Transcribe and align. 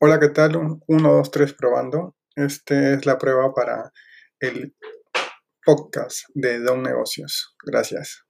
Hola, 0.00 0.20
¿qué 0.20 0.28
tal? 0.28 0.56
1, 0.56 0.80
2, 0.86 1.30
3 1.32 1.54
probando. 1.54 2.14
Esta 2.36 2.94
es 2.94 3.04
la 3.04 3.18
prueba 3.18 3.52
para 3.52 3.90
el 4.38 4.76
podcast 5.64 6.20
de 6.34 6.60
Don 6.60 6.84
Negocios. 6.84 7.56
Gracias. 7.66 8.27